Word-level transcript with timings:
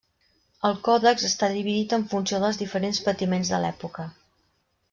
El 0.69 0.79
Còdex 0.87 1.25
està 1.29 1.51
dividit 1.57 1.95
en 1.99 2.05
funció 2.15 2.39
dels 2.45 2.61
diferents 2.65 3.03
patiments 3.11 3.53
de 3.55 3.61
l'època. 3.67 4.09